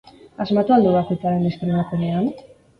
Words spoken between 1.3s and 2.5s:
deskribapenean?